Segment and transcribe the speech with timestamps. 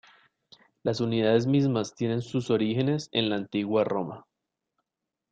[0.81, 4.25] Las unidades mismas tienen sus orígenes en la antigua Roma.